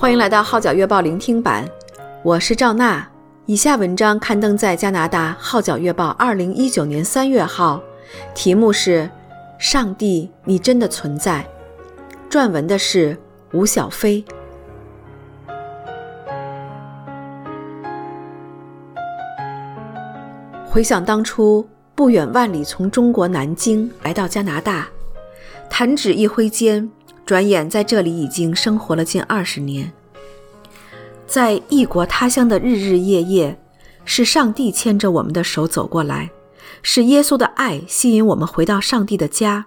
[0.00, 1.68] 欢迎来到《号角月报》聆听版，
[2.22, 3.04] 我是赵娜。
[3.46, 7.82] 以下文章刊登在加拿大《号角月报》二零一九年三月号，
[8.32, 9.00] 题目是
[9.58, 11.44] 《上帝，你真的存在》，
[12.32, 13.18] 撰文的是
[13.50, 14.24] 吴小飞。
[20.64, 24.86] 回想当初，不远万里从中国南京来到加拿大，
[25.68, 26.88] 弹指一挥间，
[27.26, 29.92] 转眼在这里已经生活了近二十年。
[31.28, 33.60] 在异国他乡的日日夜夜，
[34.06, 36.30] 是上帝牵着我们的手走过来，
[36.82, 39.66] 是耶稣的爱吸引我们回到上帝的家。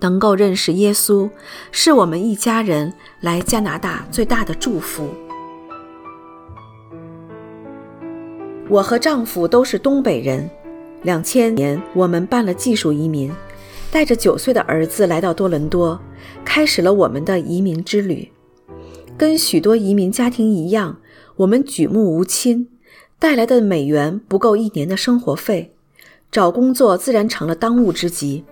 [0.00, 1.28] 能够认识耶稣，
[1.70, 5.10] 是我们一家人来加拿大最大的祝福。
[8.68, 10.48] 我和丈夫都是东北人。
[11.02, 13.30] 两千年，我们办了技术移民，
[13.90, 16.00] 带着九岁的儿子来到多伦多，
[16.44, 18.30] 开始了我们的移民之旅。
[19.18, 20.98] 跟许多移民家庭一样，
[21.36, 22.68] 我们举目无亲，
[23.18, 25.72] 带来的美元不够一年的生活费，
[26.30, 28.44] 找工作自然成了当务之急。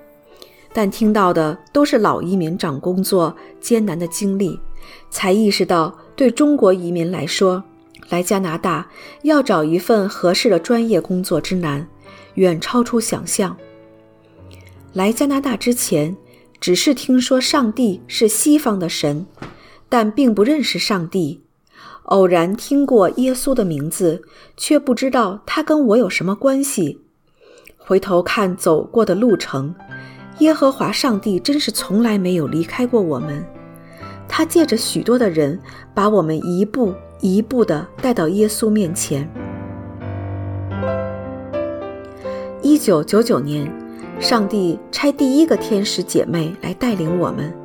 [0.73, 4.59] 但听到的都是老移民找工作艰难的经历，
[5.11, 7.62] 才意识到对中国移民来说，
[8.09, 8.89] 来加拿大
[9.23, 11.87] 要找一份合适的专业工作之难，
[12.34, 13.55] 远超出想象。
[14.95, 16.17] 来加拿大之前，
[16.59, 19.27] 只是听说上帝是西方的神，
[19.89, 21.43] 但并不认识上帝。
[22.05, 24.23] 偶然听过耶稣的名字，
[24.57, 27.01] 却不知道他跟我有什么关系。
[27.79, 29.75] 回头看走过的路程，
[30.39, 33.45] 耶和华上帝真是从来没有离开过我们。
[34.29, 35.59] 他借着许多的人，
[35.95, 39.27] 把我们一步一步地带到耶稣面前。
[42.62, 43.71] 一九九九年，
[44.19, 47.64] 上帝差第一个天使姐妹来带领我们。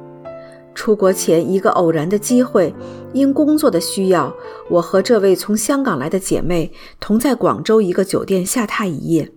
[0.79, 2.73] 出国前，一个偶然的机会，
[3.11, 4.33] 因工作的需要，
[4.69, 9.29] 我和这位从香港来的姐妹同在广州一个酒店下榻一夜，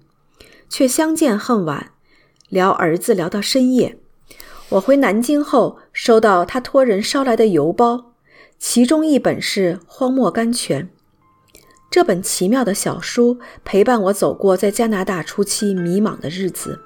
[0.69, 1.91] 却相见恨晚，
[2.49, 3.99] 聊儿子聊到深夜。
[4.69, 8.13] 我回南京后，收到她托人捎来的邮包。
[8.61, 10.89] 其中一本是《荒漠甘泉》，
[11.91, 16.79] 这本奇妙的小书陪伴我走过在加拿大初期迷茫的日子。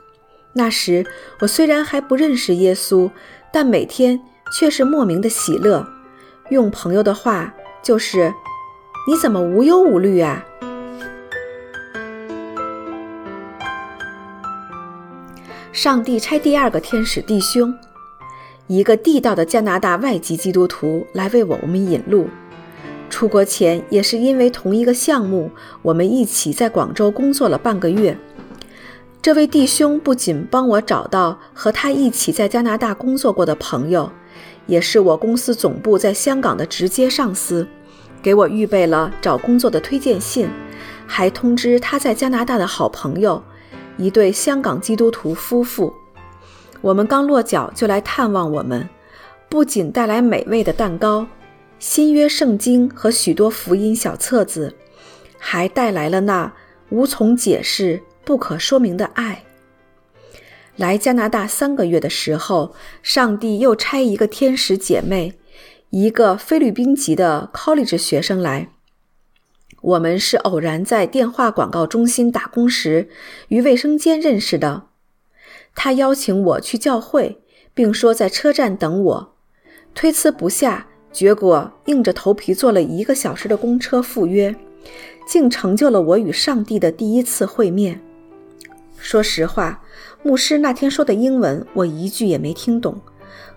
[0.54, 1.04] 那时
[1.40, 3.10] 我虽然还不认识耶稣，
[3.52, 4.18] 但每天
[4.52, 5.86] 却是莫名的喜乐。
[6.50, 7.52] 用朋友的话
[7.82, 8.32] 就是
[9.08, 10.44] ：“你怎么无忧无虑啊？”
[15.72, 17.74] 上帝差第二个天使弟兄。
[18.66, 22.28] 一个地道的加拿大外籍基督徒来为我们引路。
[23.08, 25.50] 出国前也是因为同一个项目，
[25.82, 28.18] 我们一起在广州工作了半个月。
[29.22, 34.10] 这位弟兄不仅帮我找到和他一起在加拿大工作过的朋友，
[34.66, 37.66] 也是我公司总部在香港的直接上司，
[38.22, 40.48] 给我预备了找工作的推荐信，
[41.06, 43.42] 还通知他在加拿大的好朋友，
[43.96, 45.94] 一对香港基督徒夫妇。
[46.82, 48.88] 我们刚落脚就来探望我们，
[49.48, 51.26] 不仅带来美味的蛋糕、
[51.78, 54.74] 新约圣经和许多福音小册子，
[55.38, 56.52] 还带来了那
[56.90, 59.42] 无从解释、不可说明的爱。
[60.76, 65.34] 来加拿大三个月的时候，上帝又差一个天使姐妹，
[65.90, 68.68] 一个菲律宾籍的 college 学生来。
[69.82, 73.08] 我们是偶然在电话广告中心打工时，
[73.48, 74.84] 于卫生间认识的。
[75.74, 77.40] 他邀请我去教会，
[77.72, 79.34] 并说在车站等我，
[79.94, 84.54] 推辞不下，结果硬着头皮坐了一个小时的公车赴约，
[85.26, 88.00] 竟成就了我与上帝的第一次会面。
[89.16, 89.82] 说实话，
[90.22, 93.00] 牧师那天说的英文我一句也没听懂，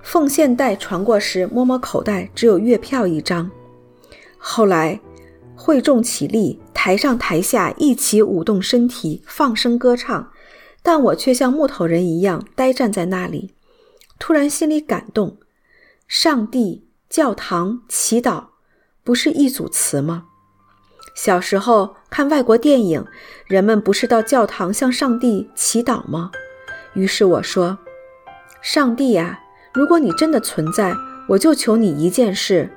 [0.02, 3.52] 奉献袋传过时摸摸口袋，只有月票一张。
[4.38, 4.98] 后来
[5.58, 10.32] 会众起立，台上台下一起舞动身体，放声歌唱。
[10.82, 13.54] 但我却像木头人一样呆站在那里，
[14.18, 15.36] 突然心里感动。
[16.08, 18.46] 上帝、教堂、祈祷，
[19.04, 20.28] 不是一组词吗？
[21.14, 23.06] 小时候看外国电影，
[23.48, 26.32] 人们不是到教堂向上帝祈祷吗？
[26.94, 27.78] 于是我说
[28.62, 29.40] ：“上帝呀，
[29.74, 30.94] 如果你真的存在，
[31.28, 32.70] 我就求你一件事，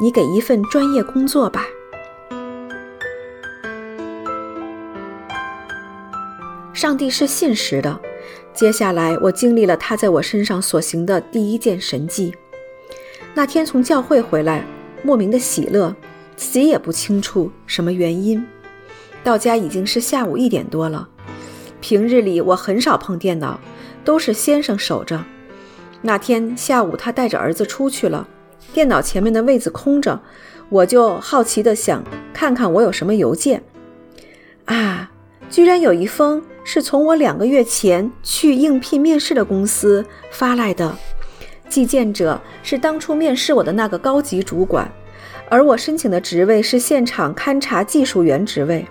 [0.00, 1.66] 你给一份专业工作吧。”
[6.72, 8.00] 上帝是信实的。
[8.54, 12.34] 接下来，我经历了他在我身上所行的第一件神迹。
[13.34, 14.64] 那天从教会回来，
[15.02, 15.94] 莫名的喜乐，
[16.36, 18.44] 自己也不清楚什么原因。
[19.22, 21.08] 到家已经是下午一点多了。
[21.80, 23.60] 平日里我很少碰电脑，
[24.04, 25.24] 都是先生守着。
[26.02, 28.26] 那天下午他带着儿子出去了，
[28.72, 30.20] 电脑前面的位子空着，
[30.68, 33.62] 我就好奇的想看看我有什么邮件。
[34.64, 35.10] 啊，
[35.50, 40.96] 居然有一封是从我两个月前去应聘面试的公司发来的，
[41.68, 44.90] 寄件者是当初面试我的那个高级主管，
[45.48, 48.86] 而我申请的职位是现场勘察技术员职位。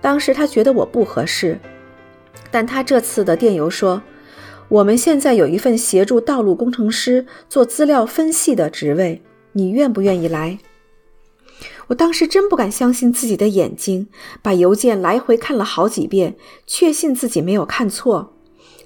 [0.00, 1.58] 当时他觉得我不合适，
[2.50, 4.02] 但他这次的电邮说，
[4.68, 9.20] 我们现在有一份协助道路工程师做资料分析的职位，
[9.52, 10.58] 你愿不愿意来？
[11.88, 14.08] 我当时真不敢相信自己的眼睛，
[14.40, 18.32] 把邮件来回看了好几遍，确信自己没有看错。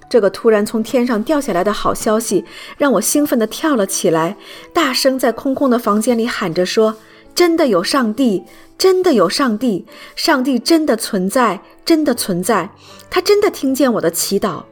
[0.09, 2.45] 这个突然从天上掉下来的好消息，
[2.77, 4.37] 让我兴奋地跳了起来，
[4.71, 6.95] 大声在空空的房间里喊着说
[7.33, 8.43] ：“真的有上帝，
[8.77, 9.85] 真的有上帝，
[10.15, 12.69] 上帝真的存在，真的存在，
[13.09, 14.63] 他真的听见我的祈祷。”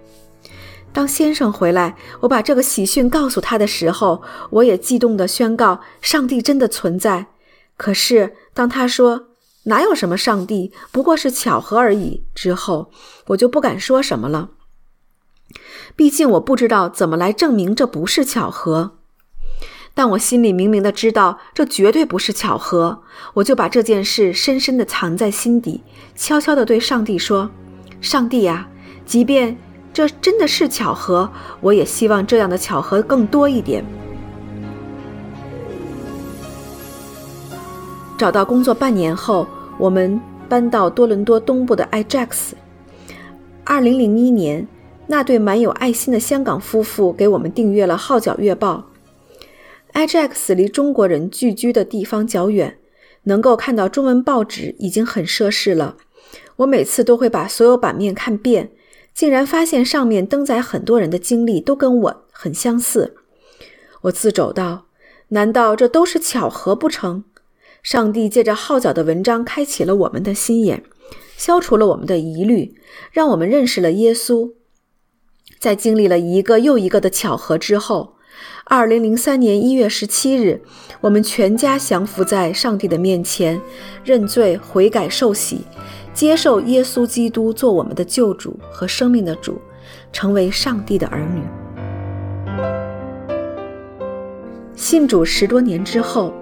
[0.93, 4.21] 当先生回来，我把这个喜讯告诉他的时候，
[4.51, 7.25] 我也激动地宣告：“上帝真的存在。”
[7.75, 9.29] 可是，当他说
[9.65, 12.91] “哪有什么上帝，不过是巧合而已”之后，
[13.27, 14.51] 我就不敢说什么了。
[15.95, 18.97] 毕竟我不知道怎么来证明这不是巧合，
[19.93, 23.03] 但我心里明明的知道这绝对不是巧合，
[23.35, 25.81] 我就把这件事深深的藏在心底，
[26.15, 27.49] 悄悄的对上帝说
[28.01, 28.67] ：“上帝呀，
[29.05, 29.57] 即便
[29.93, 31.29] 这真的是巧合，
[31.61, 33.85] 我也希望这样的巧合更多一点。”
[38.17, 39.47] 找到工作半年后，
[39.77, 42.53] 我们搬到多伦多东部的 Ajax。
[43.65, 44.67] 二零零一年，
[45.13, 48.89] 那对满有爱心的香港夫妇给我们订阅了《号角月报》。
[50.07, 52.79] Ajax 离中国人聚居的地方较远，
[53.25, 55.97] 能够看到中文报纸已经很奢侈了。
[56.55, 58.71] 我每次都会把所有版面看遍，
[59.13, 63.15] 竟然发现上面登载很多人的经历都跟我很相似。
[64.01, 64.87] 我自肘道
[65.29, 67.23] ：“难道这都是巧合不成？”
[67.83, 70.83] 上帝借着号角的文章开启了我们的心眼，
[71.37, 72.73] 消除了我们的疑虑，
[73.11, 74.53] 让我们认识了耶稣。
[75.59, 78.15] 在经历了一个又一个的巧合之后，
[78.65, 80.61] 二零零三年一月十七日，
[81.01, 83.61] 我们全家降服在上帝的面前，
[84.03, 85.61] 认罪悔改受洗，
[86.13, 89.61] 接受耶稣基督做我们的救主和生命的主，
[90.11, 91.41] 成为上帝的儿女。
[94.75, 96.33] 信主十多年之后。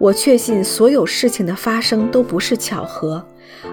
[0.00, 3.22] 我确信所有事情的发生都不是巧合，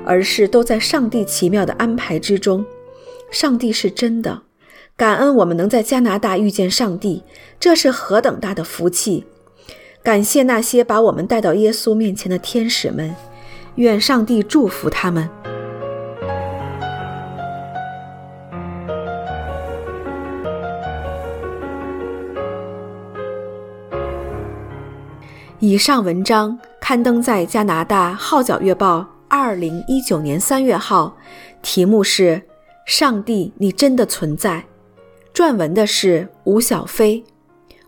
[0.06, 2.66] 而是都在上帝奇妙的安排之中。
[3.32, 4.42] 上帝是真的，
[4.98, 7.22] 感恩我们能在加拿大遇见上帝，
[7.60, 9.26] 这是何等大的福气！
[10.02, 13.16] 感谢那些把我们带到耶稣面前的天使们，
[13.76, 15.30] 愿上帝祝福他们。
[25.60, 31.16] 以上文章刊登在加拿大《号角月报》二零一九年三月号，
[31.62, 32.38] 题目是
[32.88, 34.60] 《上帝，你真的存在》，
[35.38, 37.24] 撰文的是吴小飞。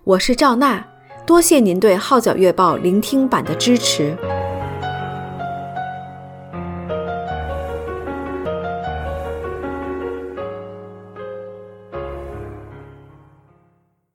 [0.04, 0.86] 我是赵娜，
[1.26, 4.16] 多谢您对《号角月报》聆听版的支持。